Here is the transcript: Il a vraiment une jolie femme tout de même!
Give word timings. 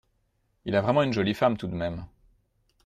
Il 0.65 0.75
a 0.75 0.81
vraiment 0.81 1.03
une 1.03 1.13
jolie 1.13 1.35
femme 1.35 1.57
tout 1.57 1.67
de 1.67 1.75
même! 1.75 2.03